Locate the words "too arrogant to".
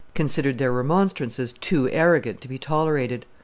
1.53-2.47